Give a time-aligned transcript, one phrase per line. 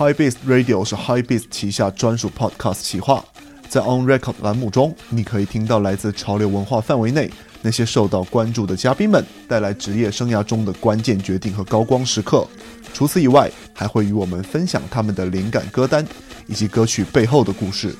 [0.00, 3.22] High Beat Radio 是 High Beat 旗下专属 Podcast 企划，
[3.68, 7.30] 在 On Record 栏目中，你可以听到来自潮流文化范围内
[7.60, 12.48] 那些受到关注的嘉宾们带来职业生涯中的关键决定和高光时刻。
[12.94, 16.02] 除此以外，还会与我们分享他们的灵感歌单
[16.46, 17.94] 以及歌曲背后的故事。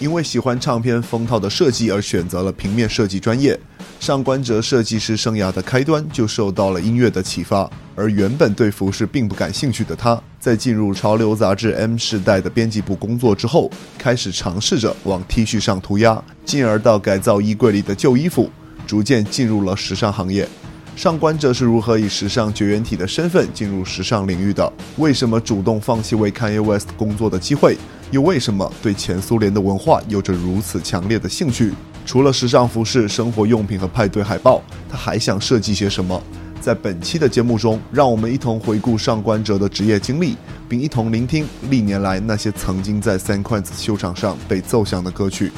[0.00, 3.58] 因为喜欢唱片封套的设计而选择了平面设计专业，
[4.00, 7.70] 上官哲设计师生涯的开端就受到了音乐的启发。
[7.94, 18.50] 而原本对服饰并不感兴趣的他，在进入潮流杂志《M 时代》的编辑部工作之后，开始尝试着往 T 恤上涂鸦，进而到改造衣柜里的旧衣服，
[18.86, 20.48] 逐渐进入了时尚行业。
[20.96, 24.72] 上官哲是如何以时尚绝缘体的身份进入时尚领域的？
[24.96, 27.76] 为什么主动放弃为 Kanye West 工作的机会？
[28.10, 31.72] 又为什么对前苏联的文化有着如此强烈的兴趣？
[32.04, 36.20] 除了时尚服饰、生活用品和派对海报，他还想设计些什么？
[36.60, 40.36] 在本期的节目中，让我们一同回顾上官哲的职业经历，
[40.68, 45.52] 并一同聆听历年来那些曾经在三块子秀场上被奏响的歌曲。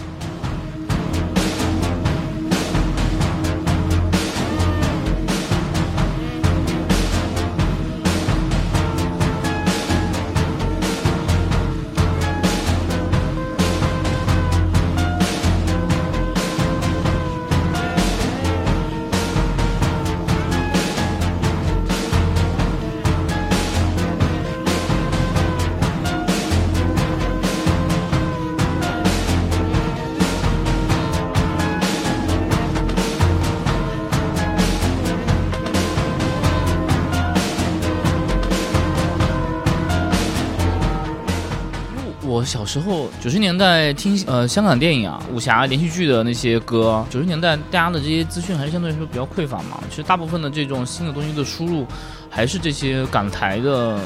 [42.72, 49.78] 时候九十年代听呃香港电影啊、武侠连续剧的那些歌，九十年代大家的这些资讯还是相对来说比较匮乏嘛。
[49.90, 51.86] 其实大部分的这种新的东西的输入，
[52.30, 54.00] 还是这些港台的。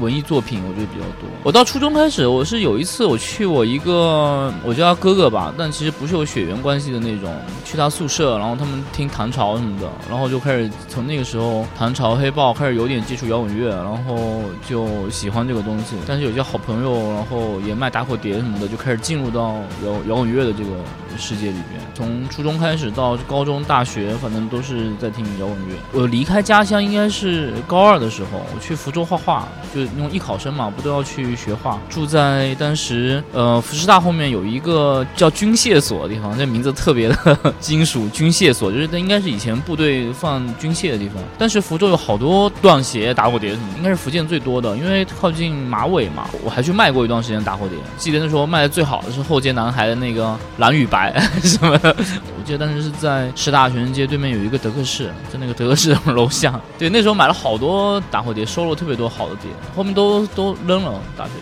[0.00, 1.28] 文艺作品我觉得比较多。
[1.42, 15.96] 我到初中开始，我是有一次我去我一个我叫他哥哥吧，但其实不是有血缘关系的那种，去他宿舍，然后他们听唐朝什么的，然后就开始从那个时候唐朝黑豹开始有点接触摇滚乐，然后就喜欢这个东西。
[16.06, 19.54] 但是有些好朋友，然后也卖打火碟什么的，就开始进入到
[19.84, 20.70] 摇摇滚乐的这个
[21.16, 21.80] 世界里边。
[21.94, 25.74] 从初中开始到高中、大学，反正都是在听摇滚乐。
[25.92, 29.91] 我离开家乡应该是高二的时候，我去福州画画，就。
[29.96, 31.78] 因为艺考生嘛，不都要去学画？
[31.88, 38.08] 住在当时呃福师大后面有一个叫军械所的地方，这名字特别的 金属。
[38.08, 41.22] 军械所就是那应该是以前部队放军械的地方。
[41.38, 46.28] 但是福州有好多断鞋、打火碟什么，应该是福建最多的，因为靠近马尾嘛。
[46.44, 51.94] 我还去卖过一段时间打火碟，记得那时候卖的最好的是后街男孩的那个蓝与白 什么的。
[51.98, 56.60] 我记得当时是在师大学生街对面有一个德克士，在那个德克士楼下。
[56.78, 59.50] 对，那时候买了好多打火碟，收了特别多好的碟。
[59.74, 61.32] 后面都都扔了，大学。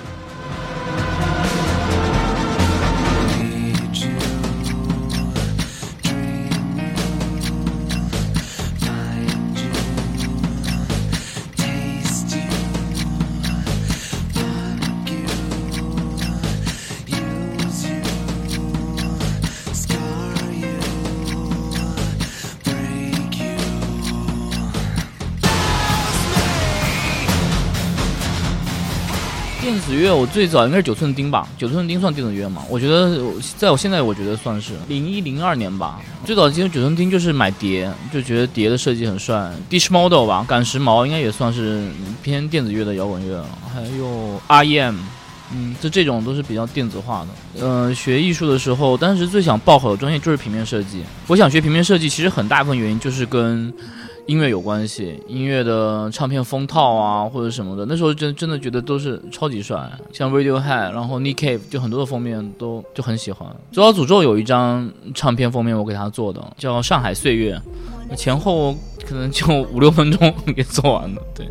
[29.71, 32.65] 电子乐我最早应该是九寸钉吧，九寸钉算电子乐吗？
[32.69, 33.17] 我觉得
[33.57, 36.01] 在我现在我觉得算是零一零二年吧。
[36.25, 39.49] 最早接触九寸钉就是买碟，就觉得碟的设计很帅。
[39.71, 41.89] Dish Model 吧，赶时髦应该也算是
[42.21, 43.45] 偏电子乐的摇滚乐。
[43.73, 44.97] 还有 REM，
[45.53, 47.65] 嗯，就这种都是比较电子化的。
[47.65, 51.05] 嗯，学艺术的时候，当时最想报考的专业就是平面设计。
[51.29, 53.73] 我想学平面设计，其实很大一部分原因就是跟。
[54.31, 63.49] 音乐有关系，音乐的唱片封套啊，或者什么的，那时候真真的觉得都是超级帅，像 Radiohead，然后 Nick Cave，就很多的封面都就很喜欢。
[63.73, 67.61] 左小诅咒有一张唱片封面，我给他做的，叫《上海岁月》，
[68.15, 68.73] 前后
[69.05, 71.49] 可能就五六分钟给做完了，对。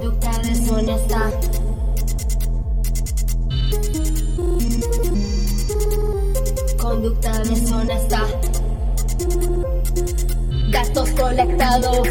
[0.00, 1.30] Conducta deshonesta.
[6.78, 8.22] Conducta deshonesta.
[10.70, 12.08] Gastos colectados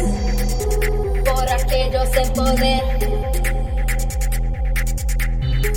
[1.24, 2.82] por aquellos en poder.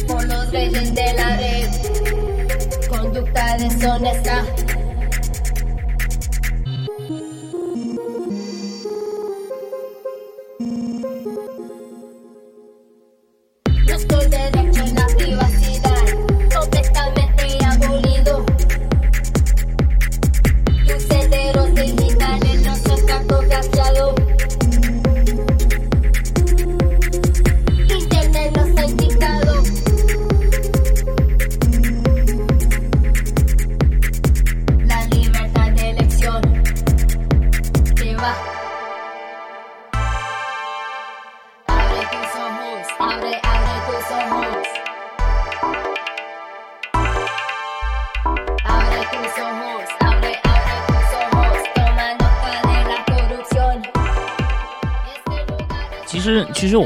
[0.08, 1.70] Por los reyes de la red.
[2.90, 4.63] Conducta deshonesta.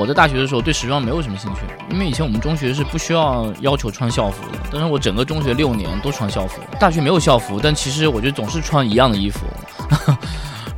[0.07, 1.61] 在大学的时候对时装没有什么兴趣，
[1.91, 9.45] 因为以前我们中学是不需要要求穿校服的，但是我整个中学六年都穿校服，大学没有校服，但其实我觉得总是穿一样的衣服。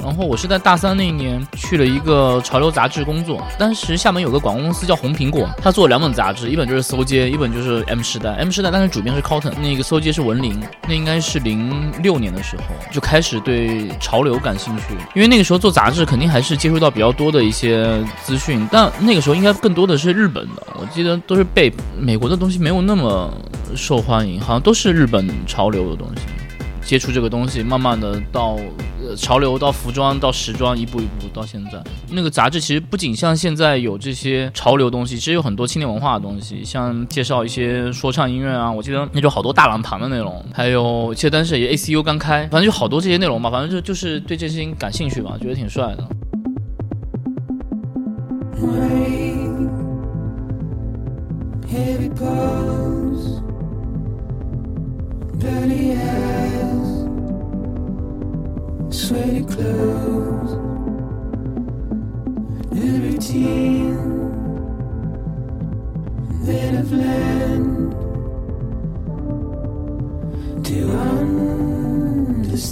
[0.02, 8.32] 然后我是在大三那一年去了一个潮流杂志工作，当时厦门有个广告公司叫红苹果，他做两本杂志，一本就是搜街，一本就是 M 时代。
[8.36, 10.60] M 时代，但是主编是 Cotton，那个搜街是文林。
[10.88, 23.32] 那应该是零六年的时候就开始对潮流感兴趣，因为那个时候做杂志肯定还是接触到比较多的一些资讯，但那个时候应该更多的是日本的，我记得都是被美国的东西没有那么
[23.76, 26.22] 受欢迎，好像都是日本潮流的东西。
[26.82, 28.58] 接触这个东西，慢慢的到
[29.16, 31.84] 潮流，到服装，到时装，一步一步到现在。
[32.10, 38.72] 那个杂志其实不仅像现在有这些潮流东西，其实有很多青年文化的东西，像介绍一些说唱音乐啊。
[38.72, 43.50] 我记得那就好多大郎堂的内容，还有我记得当时也 ACU 刚开，反正就好多这些内容吧。
[43.50, 46.08] 反正就就是对这些感兴趣吧，觉得挺帅的。
[58.92, 60.52] Sweaty clothes,
[62.72, 63.96] the routine
[66.44, 67.92] that I've learned
[70.66, 70.92] to
[72.42, 72.70] understand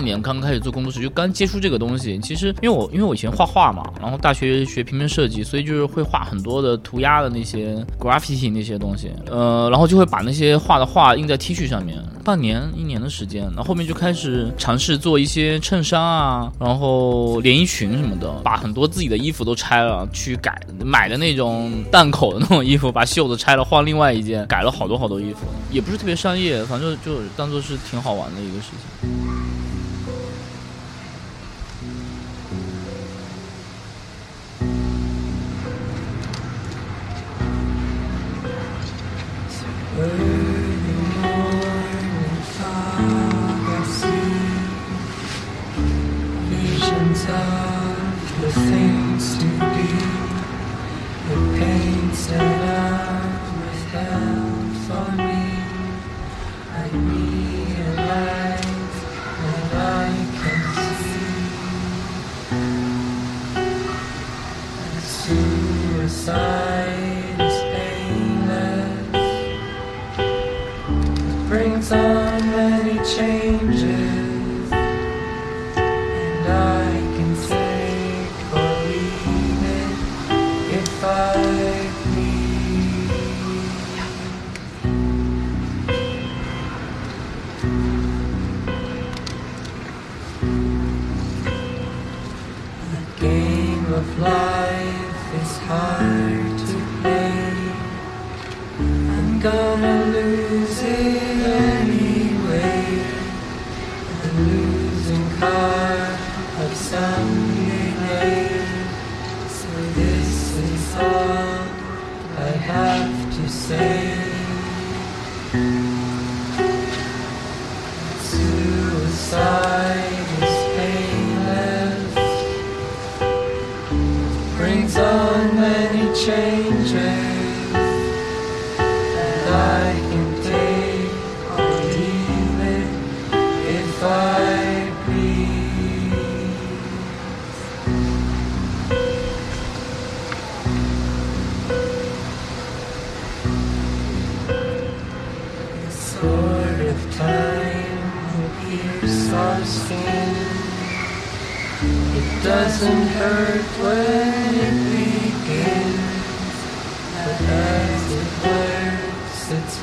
[0.00, 2.18] 八年刚开始做工作室，就刚接触这个东西。
[2.20, 9.10] 其实因为我因为我以前画画嘛，然后大学学平面设计，所以就是会画很多的涂鸦的那些 graffiti 那些东西。
[9.30, 12.02] 呃，然后就会把那些画的画印在 T 恤上面。
[12.22, 25.40] 半年一年的时间，然后后面就开始尝试做一些衬衫啊，然后连衣裙什么的，把很多自己的衣服都拆了去改，买的那种弹口的那种衣服，把袖子拆了换另外一件，改了好多好多衣服，
[25.70, 29.08] 也不是特别商业，反正就当做是挺好玩的一个事情。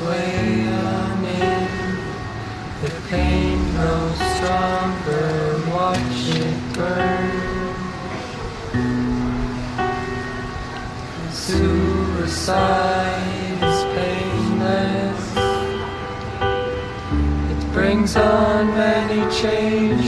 [0.00, 1.68] way on in,
[2.82, 5.62] the pain grows stronger.
[5.70, 7.74] Watch it burn.
[11.30, 12.78] Suicide
[13.62, 15.22] is painless.
[17.50, 20.07] It brings on many changes.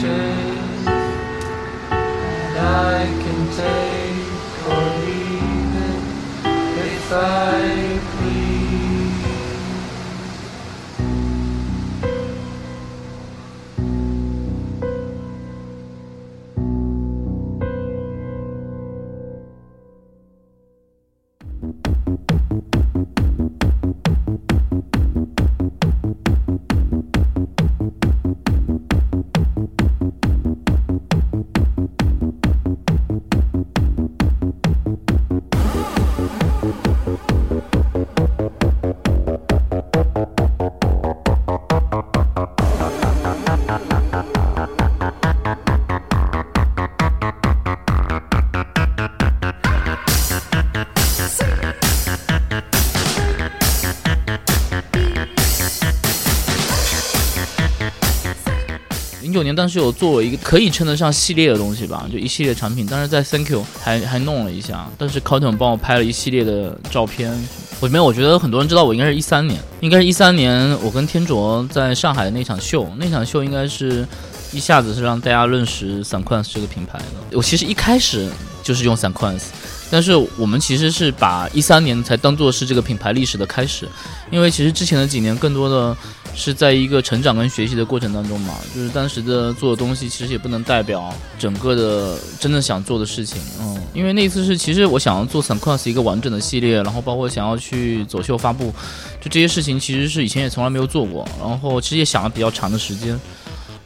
[59.31, 62.85] 零九年当时有做了一个可以称得上系列的东西吧，就一系列产品。
[62.85, 67.33] 当时在 Thank You 还还弄了一下，但是 Cotton 帮我拍了一系列的照片。
[67.79, 74.05] 我没有，我觉得很多人知道我应该是一三年，应该是一三年我跟天卓在上海的那场秀，那场秀应该是
[74.51, 77.39] 一下子是让大家认识 Sanquans 这个品牌的。
[77.39, 78.29] 我其实一开始
[78.65, 79.45] 就是用 Sanquans，
[79.93, 83.89] 但是我们其实是把一三年才当做是这个品牌历史的开始，
[84.33, 85.97] 因为其实之前的几年更多的
[86.35, 98.73] 是在一个成长跟学习的过程当中嘛，就是当时的做的东西其实也不能代表整个的真正想做的事情，嗯，因为那次是其实我想要做 Suncross 一个完整的系列，然后包括想要去走秀发布，
[99.21, 103.21] 就这些事情其实是以前也从来没有做过，然后其实也想了比较长的时间。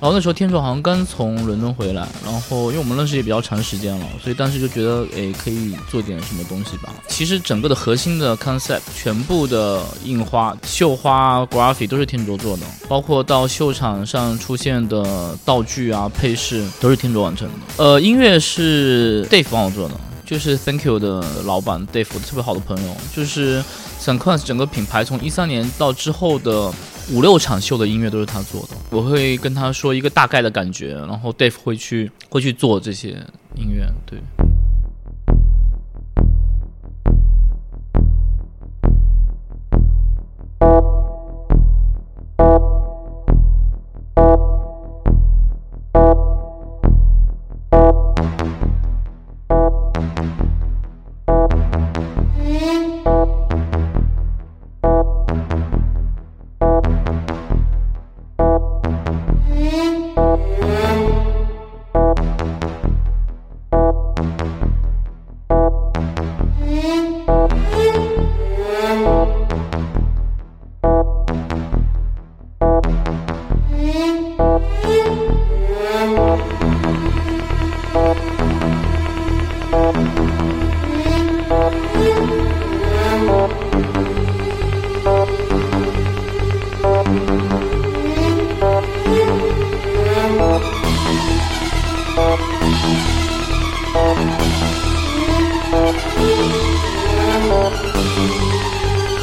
[0.04, 6.92] 然后那时候天硕好像刚从伦敦回来，然后因为我们认识也比较长时间了，所以当时就觉得，诶，可以做点什么东西吧。
[7.08, 17.82] 其实整个的核心的 concept，全部的印花、绣花、graphic 都是天卓做的，包括到秀场上出现的道具啊、配饰都是天卓完成的。
[17.82, 19.94] 呃，音乐是 Dave 帮我做的，
[20.24, 23.62] 就是 Thank You 的老板 Dave，特别好的朋友，就是
[24.00, 26.72] Sunquans 整个品牌从一三年到之后的。
[27.12, 33.08] 五六场秀的音乐都是他做的，我会跟他说一个大概的感觉，然后 Dave 会去会去做这些
[33.56, 34.18] 音乐，对。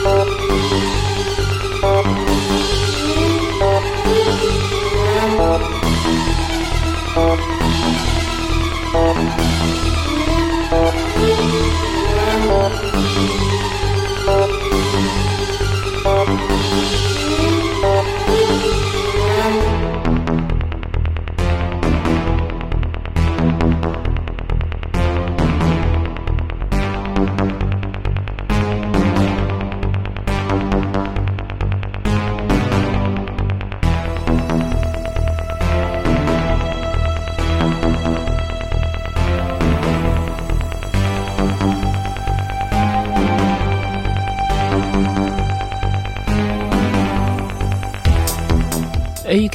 [0.04, 0.41] Thank you.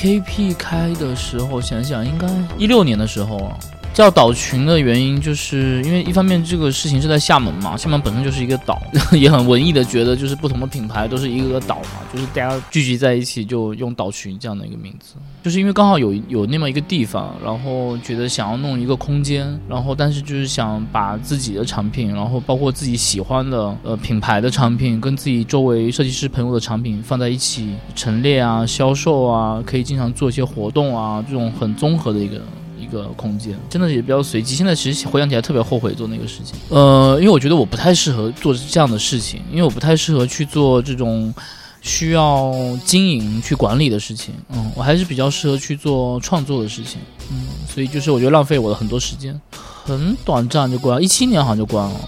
[0.07, 0.55] A.P.
[0.55, 3.59] 开的时候，想想应该一六年的时候啊，
[3.97, 8.79] 叫岛群的原因，就是因为一方面这个事情是在厦门嘛，厦门本身就是一个岛，
[9.17, 32.38] 也很文艺的觉得就是不同的品牌都是一个个岛嘛，就是大家聚集在一起就用岛群这样的一个名字，就是因为刚好有有那么一个地方，然后觉得想要弄一个空间，然后但是就是想把自己的产品，然后包括自己喜欢的呃品牌的产品，跟自己周围设计师朋友的产品放在一起陈列啊、销售啊，可以经常做一些活动啊，这种很综合的一个。
[32.87, 34.55] 一个空间，真的也比较随机。
[34.55, 41.35] 现在其实回想起来特别后悔做那个事情，呃，因为我觉得我不太适合做这样的事情，因为我不太适合去做这种
[41.83, 42.52] 需要
[42.85, 44.35] 经营去管理的事情。
[44.50, 47.00] 嗯，我还是比较适合去做创作的事情。
[47.31, 49.38] 嗯，所以就是我觉得浪费我的很多时间，
[49.85, 52.00] 很短暂就关了，一七年好像就关了。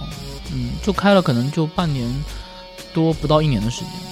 [0.54, 2.08] 嗯，就开了可能就半年
[2.94, 4.07] 多不到一年的时间。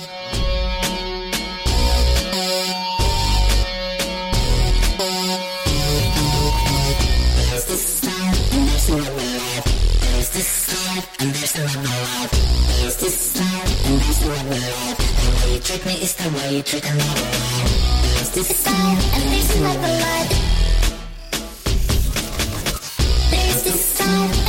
[14.26, 16.84] you me The way you treat me is the way you treat
[18.34, 20.28] this time and this like a lot
[23.30, 24.45] This is time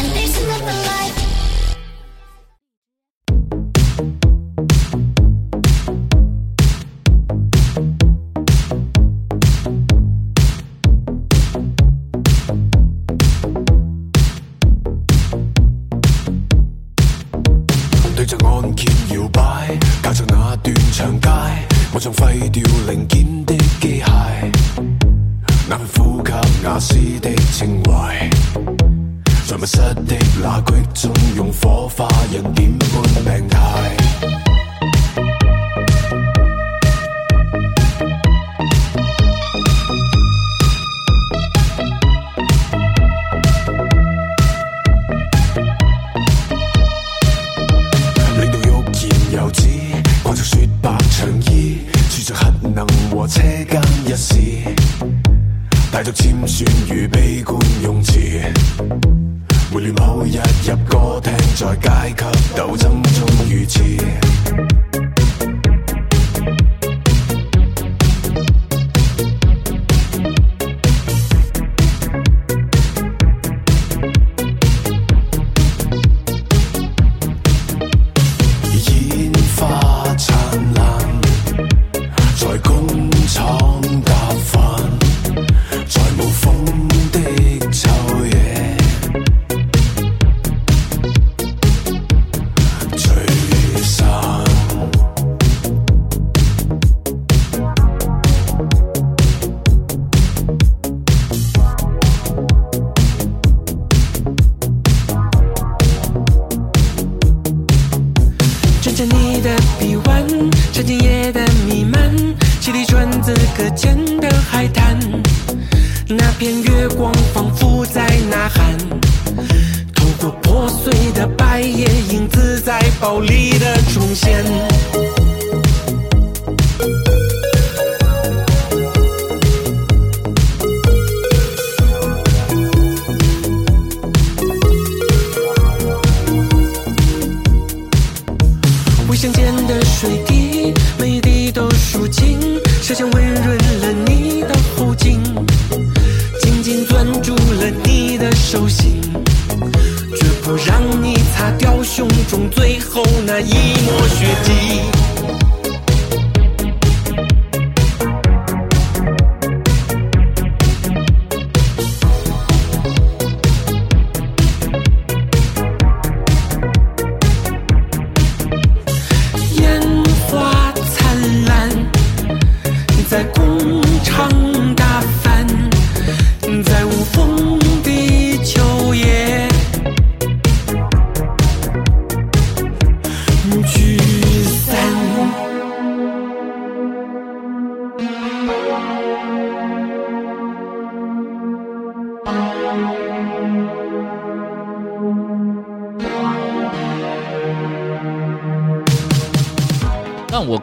[20.97, 21.29] 长街，
[21.93, 24.51] 我像废掉零件的机械，
[25.69, 26.31] 那份呼吸
[26.63, 28.27] 雅思的情怀，
[29.45, 32.89] 在密室的那隙中用火花人點半
[33.23, 33.56] 病态。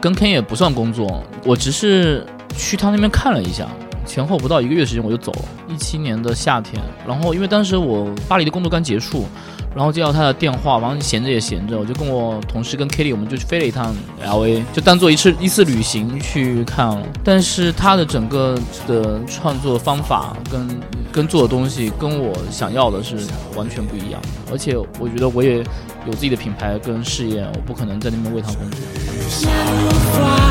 [0.05, 2.23] 跟 Ken 也不算工作，我只是
[2.55, 3.67] 去他那边看了一下，
[4.05, 5.39] 前后不到一个月时间我就走了。
[5.67, 9.25] 一七年的夏天，然后因为当时我巴黎的工作刚结束，
[9.75, 17.05] 然后接到他的电话，完了闲着也闲着，我就跟我同事跟 Kitty 我们就去飞了一趟 LA，就当做一次一次旅行去看了。
[17.23, 18.57] 但是他的整个
[18.87, 20.79] 的创作方法跟
[21.11, 23.17] 跟做的东西跟我想要的是
[23.55, 24.21] 完全不一样。
[24.49, 25.57] 而且我觉得我也
[26.07, 30.44] 有自己的品牌跟事业，我不可能在那边为他工作。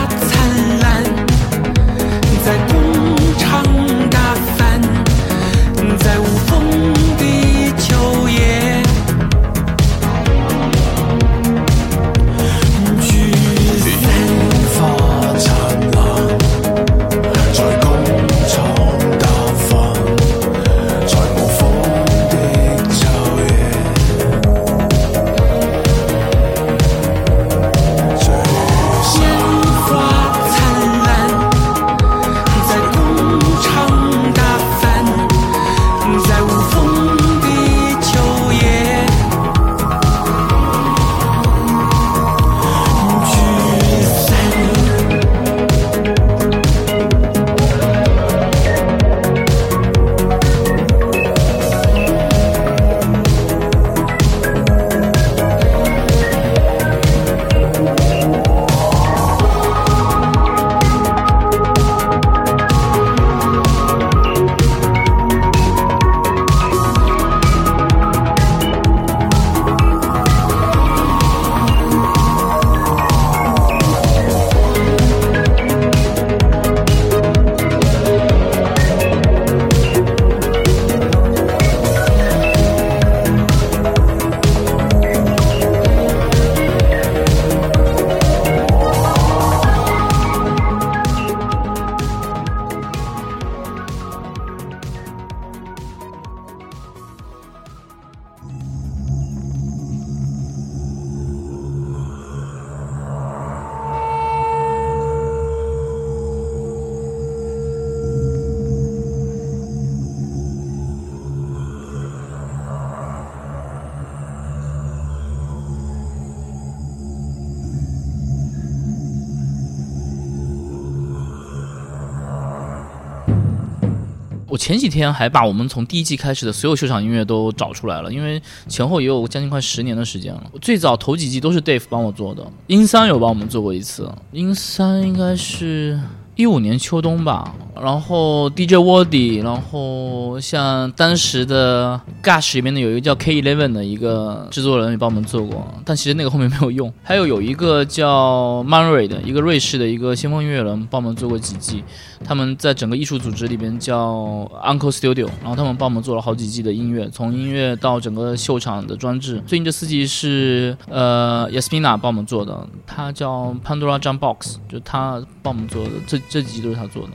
[124.54, 130.44] 我前几天还把我们从第一季开始的所有秀场音乐都找出来了，因为前后也有将近快十年的时间了。
[130.62, 136.00] 最早头几季都是 Dave 帮我做的，音三有帮我们做过一次，音三应该是
[136.36, 137.52] 一五年秋冬吧。
[137.80, 146.92] 然后 DJ Wody，然后像当时的 Gush 里面的有一个叫 K Eleven 的一个制作人也帮我们做过，但其实那个后面没有用。
[147.02, 151.82] 还有有一个叫 Manray 的一个瑞士的一个先锋音乐人帮我们做过几季，
[152.24, 159.42] 他们在整个艺术组织里边叫 Uncle Studio，然后他们帮我们做了好几季的音乐，从音乐到整个秀场的装置。
[159.46, 167.10] 最近这四季是呃 Yasmina 帮我们做的，他叫 Pandora Jump Box，就他帮我们做的，这这几季都是他做的。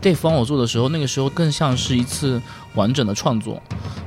[0.00, 2.40] 对，Dave 帮我做的时候，那个时候更像是一次
[2.74, 3.62] 完整的创作，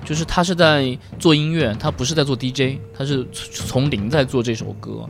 [0.05, 5.07] 就是他是在做音乐，他不是在做 DJ，他是从零在做这首歌。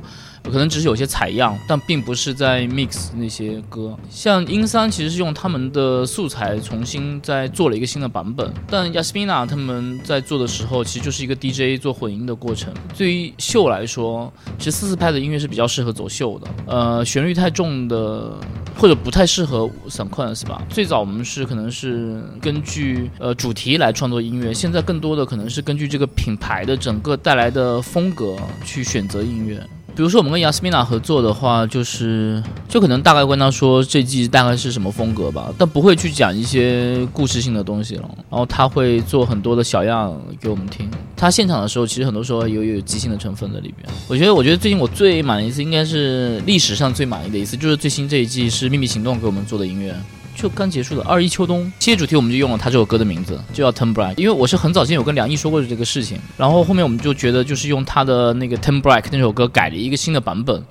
[0.51, 3.97] 可能只是有些采样，但并不是在 mix 那些歌。
[4.09, 12.73] 像音三其实是用他们的素材重新再做了一个新的版本，但 Yasmina 他们在做的时候，其实就是一个 DJ 做混音的过程。
[12.97, 18.33] 对于秀来说，其实四四拍的音乐是比较适合走秀的，呃，旋律太重的
[18.77, 20.61] 或者不太适合 sequence 吧。
[20.69, 29.61] 最早我们是可能是根据呃主题来创作音乐，现在更多的可能是根据这个品牌的整个带来的风格去选择音乐。
[29.97, 38.07] 比如说我们跟雅斯米娜合作的话，就是就可能大概跟他说这季大概是什么风格吧，但不会去讲一些故事性的东西了。
[38.29, 40.87] 然后他会做很多的小样给我们听。
[41.15, 43.91] 他现场的时候，其实很多时候有有即兴的成分在里边。
[44.07, 49.95] 我觉得，我觉得最近我最满意一次，应该是历史上最满意的一次，就是最新这一季是秘密行动给我们做的音乐。
[50.37, 54.13] 就刚结束的二一秋冬系列主题，我们就用了他这首歌的名字，就叫 Turn Black。
[54.17, 60.63] 因为我是很早之前有跟梁毅说过的这个事情，然后后面我们就觉得就是用他的那个 Turn Black 那首歌改了一个新的版本，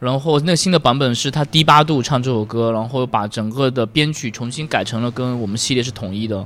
[0.00, 6.44] 然后那个新的版本是他低八度唱这首歌，然后把整个的编曲重新改成了跟我们系列是统一的，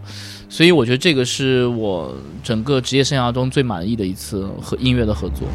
[0.51, 5.49] 所以我觉得这个是我整个职业生涯中最满意的一次和音乐的合作。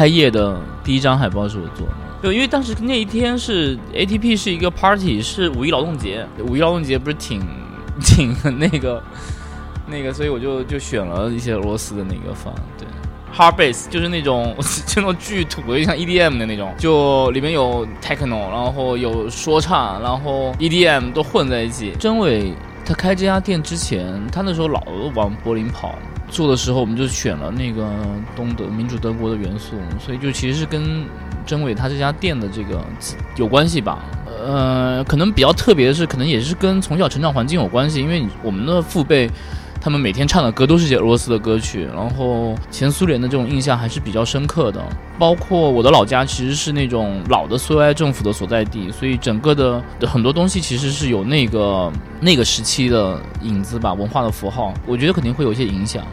[0.00, 1.92] 开业的第一张海报是我做的。
[2.22, 6.26] 对，因为当时那一天是 ATP 是一个 party，是五一劳动节。
[6.48, 7.46] 五一劳动节不是挺
[8.00, 9.02] 挺那个
[9.86, 12.50] 那个，所以我就就选了一些俄罗斯的那个放。
[12.78, 12.88] 对
[13.36, 21.92] ，hard bass 就是那种 就那种巨土的，就像 EDM 的那种，就里面有 techno，然后有说唱，然后 EDM 都混在一起。
[22.00, 22.54] 真伟
[22.86, 24.82] 他开这家店之前，他那时候老
[25.14, 25.94] 往柏林跑。
[26.30, 27.90] 做的时候，我们就选了那个
[28.36, 31.04] 东德民主德国的元素，所以就其实是跟
[31.44, 32.82] 真伟他这家店的这个
[33.36, 34.04] 有关系吧。
[34.46, 39.28] 呃，可能比较特别的是，可能也是跟从小成长环境有关系，因为我们的父辈。
[39.80, 44.80] 他们每天唱的歌都是些俄罗斯的歌曲，然后前苏联的这种印象还是比较深刻的。
[45.18, 51.90] 包括我的老家其实是那种老的苏维埃政府的所在地，所以整个的很多东西其实是有那个
[52.20, 56.04] 那个时期的影子吧，文化的符号，我觉得肯定会有一些影响。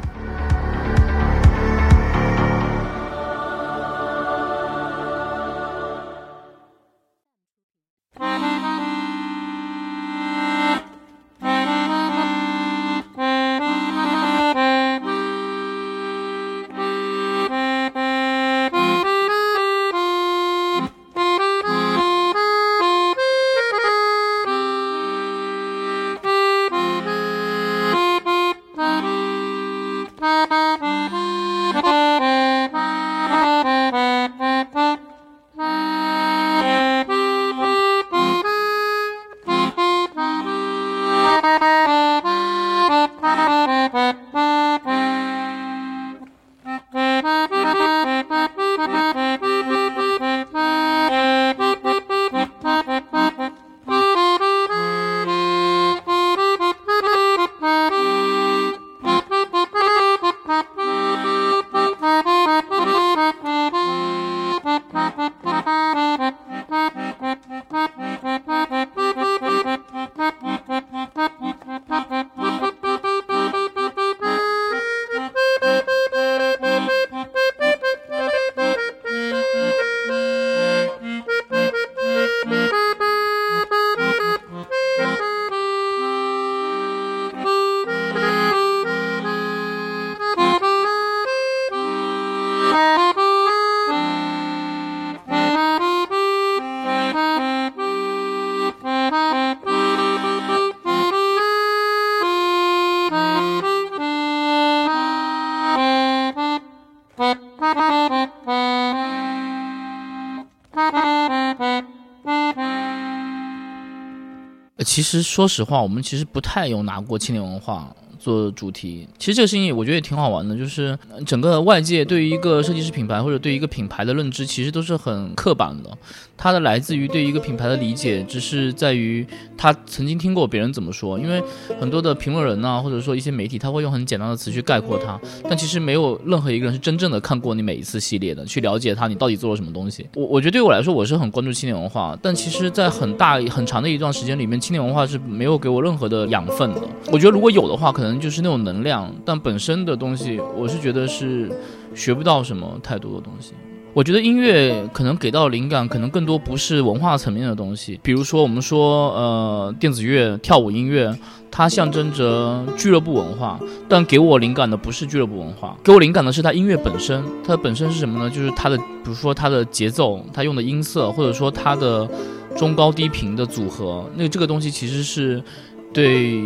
[114.98, 119.08] 其实说实话，我们其实不太有拿过青年文化做主题。
[119.20, 125.96] 其实这个事情我觉得也挺好玩的，就是整个外界对于一个设计师品牌或者对于一个品牌的认知，其实都是很刻板的。
[126.38, 129.26] 它的来自于对一个品牌的理解，只是在于
[129.58, 131.18] 他曾经听过别人怎么说。
[131.18, 131.42] 因为
[131.80, 135.20] 很多的评论人呐、或者说一些媒体，他会用很简单的词去概括它，
[135.50, 140.08] 但其实没有任何一个人是真正的看过你每一次系列的，去了解它你到底做了什么东西。
[140.14, 146.82] 我我觉得对我来说，我是很关注青年文化，但其实，在很大很长的一段时间里面，青年文化是没有给我任何的养分的。
[147.12, 151.50] 我觉得如果有的话，可能就是那种能量，但本身的东西，我是觉得是
[151.96, 153.54] 学不到什么太多的东西。
[153.98, 161.12] 我觉得音乐可能给到灵感，可能更多不是文化层面的东西，比如说我们说呃电子乐、跳舞音乐，
[161.50, 167.24] 它象征着俱乐部文化，但给我灵感的不是俱乐部文化，给我灵感的是它音乐本身。
[167.44, 168.30] 它本身是什么呢？
[168.30, 172.08] 就是它的，比如说它的节奏，它用的音色，或者说它的
[172.56, 175.44] 中高低频的组合，那这个东西其实是
[175.92, 176.44] 对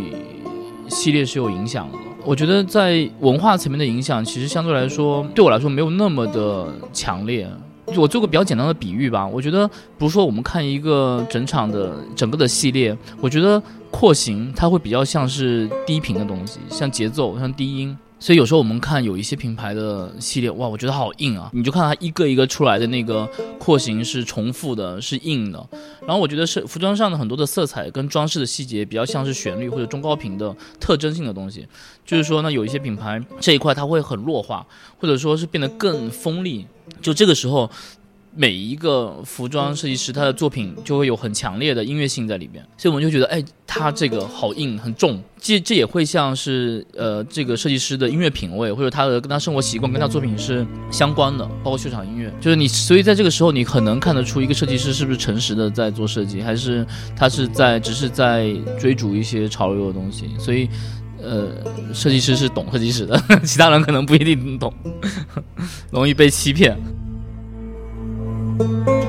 [0.87, 1.97] 系列是有影响的。
[2.23, 7.47] 我觉得在文化层面的影响，其实相对来说对我来说没有那么的强烈。
[7.97, 17.97] 我做个比较简单的比喻吧，我觉得，比如说我们看一个整场的整个的系列，我觉得廓形它会比较像是低频的东西，像节奏，像低音。
[18.21, 21.49] 所以有时候我们看有一些品牌的系列，哇，我觉得好硬啊！
[21.53, 25.67] 你就看它一个一个出来的那个廓形是重复的，是硬的。
[26.05, 31.67] 然后我觉得是服装上的很多的色彩跟装饰的细节，比较像是旋律或者中高频的特征性的东西。
[32.05, 34.63] 就是说呢，有一些品牌这一块它会很弱化，
[34.99, 36.67] 或者说是变得更锋利。
[37.01, 37.67] 就这个时候，
[38.33, 45.21] 每一个服装设计师他的作品就会有很强烈的音乐性在里边，所以我们就觉得，哎，他这个好硬很重。
[45.37, 52.31] 这这也会像是呃，这个设计师的音乐品味或者他的跟他生活习惯跟他作品是相关的，包括秀场音乐。
[52.39, 60.29] 就是你，所以在这个时候，你很能看得出一个设计师是不是诚实的在做设计，还是他是在只是在追逐一些潮流的东西。
[60.39, 60.69] 所以。
[61.23, 61.49] 呃，
[61.93, 63.15] 设计师是懂设计师的，
[63.45, 64.73] 其他人可能不一定懂，
[65.91, 66.75] 容易被欺骗。
[68.61, 69.00] 其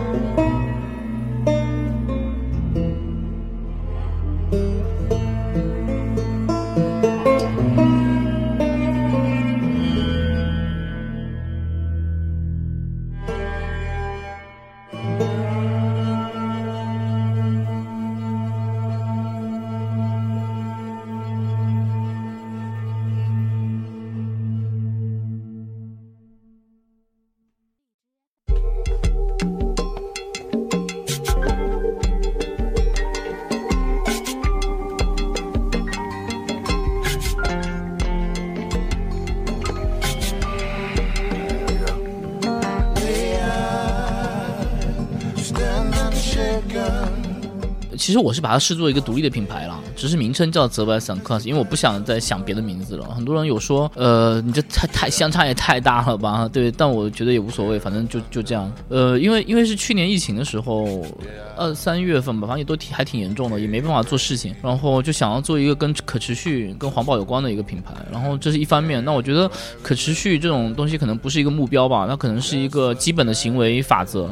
[48.33, 53.05] 我是把它视作一个独立的品牌了，只是名称叫泽白散 class，因为我不想再想别的名字了。
[53.15, 56.49] 很多人有说，呃，你这太太相差也太大了吧？
[56.49, 58.73] 对，但我觉得也无所谓，反正就就这样。
[58.89, 61.05] 呃，因为因为是去年疫情的时候，
[61.59, 67.93] 二三月份吧，反正也都挺还挺严重的，也没办法做事情，然后就想要做一个跟可持续、跟环保有关的一个品牌。
[68.11, 69.47] 然后这是一方面，那我觉得
[69.83, 74.31] 可持续这种东西可能不是一个目标吧，那可能是一个基本的行为法则。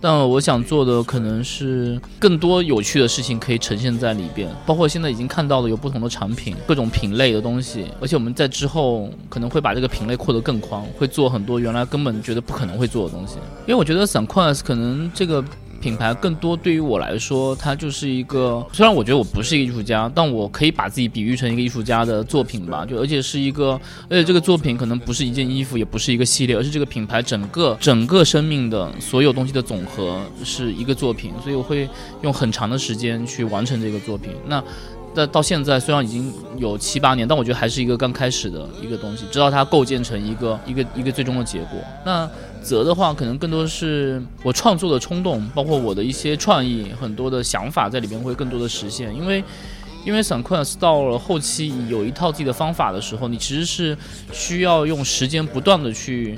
[0.00, 13.36] 但我想做的可能是更多有趣的事情可以呈现在里边，包括现在已经看到的有不同的产品，各种品类的东西，而且我们在之后可能会把这个品类扩得更宽，会做很多原来根本觉得不可能会做的东西。
[13.66, 15.44] 因为我觉得 s u n q u a s 可能这个。
[15.86, 18.66] 品牌更多对于我来说，它就是一个。
[18.72, 22.84] 虽然我觉得我不是一个艺术家，但我可以把自己比喻成一个艺术家的作品吧。
[22.84, 23.80] 就而且是一个，
[24.10, 31.30] 而且这个作品可能不是一件衣服，也不是一个系列，而是这个品牌整个整个生命的所有东西的总和是一个作品。
[31.40, 31.88] 所以我会
[32.22, 34.32] 用很长的时间去完成这个作品。
[34.48, 34.60] 那。
[35.14, 41.78] 但到现在虽然已经有七八年，但我觉得还是一个刚开始的一个东西，直到它构建成一个一个一个最终的结果。
[42.04, 42.28] 那
[42.66, 49.14] 则的话，可能更多是我创作的冲动，包括我的一些创意，很多的想法在里边会更多的实现。
[49.14, 49.44] 因为，
[50.04, 53.96] 因为 s u n q u e s 到了后期有一套自己的方法的时候，你其实是
[54.32, 56.36] 需要用时间不断的去。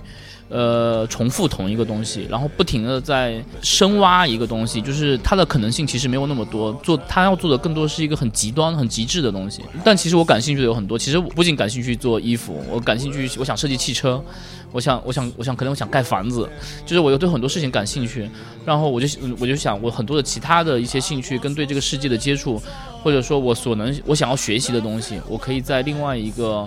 [0.50, 6.72] 呃，重复同一个东西，然后不停的在深挖一个东西，就是它的可能性其实没有那么多。
[6.82, 9.62] 做他要做的更多是一个很极端、很极致的东西。
[9.84, 10.98] 但其实我感兴趣的有很多。
[10.98, 14.24] 其实我不仅感兴趣做衣服，我感兴趣，我想设计汽车，
[14.72, 16.48] 我想，我想，我想，可能我想盖房子，
[16.86, 18.30] 就是我又对很多事情感兴趣。
[18.64, 19.06] 然后我就
[19.38, 22.58] 我就想，我很多的其他的一些兴趣跟对这个世界的接触，
[23.02, 26.66] 或者说我所能我想要学习的东西，我可以在另外一个。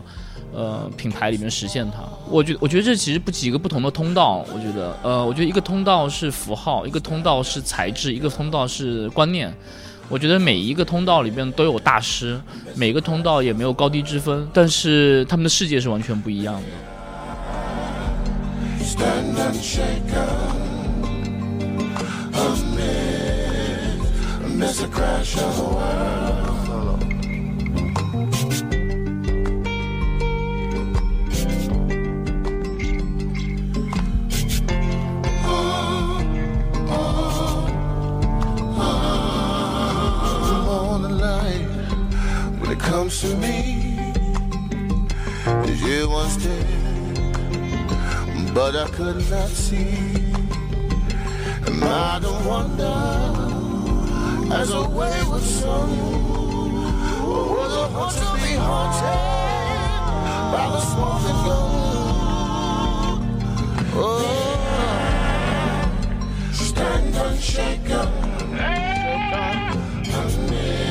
[0.53, 4.45] 呃，品牌里面实现它，我觉我觉得这其实不几个不同的通道。
[4.53, 9.53] 我觉得，呃，我觉得一个通道是符号，一个通道是材质，一个通道是观念。
[10.09, 12.37] 我觉得每一个通道里边都有大师，
[12.75, 16.61] 每个通道也没有高低之分，但是他们的世界是完全不一样的。
[18.83, 20.51] stand and shake up
[42.71, 44.13] it comes to me,
[45.85, 46.81] you once did
[48.53, 49.87] but I could not see.
[51.67, 52.93] And I don't wonder,
[54.53, 55.89] as a wayward son,
[57.23, 59.19] was a hunter to be haunted
[60.51, 61.69] by the smoking gun.
[63.93, 64.31] Oh,
[66.51, 68.09] stand unshaken.
[70.13, 70.90] Amidst,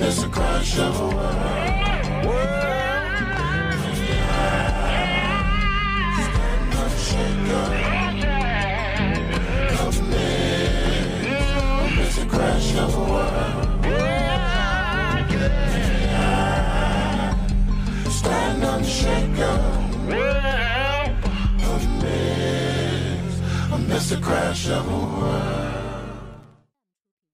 [0.00, 1.08] amidst the crash of a.
[12.00, 13.84] It's a crash of a world.
[18.10, 19.60] Stand unshaken.
[21.72, 23.38] Amidst,
[23.72, 25.67] amidst the crash of a world.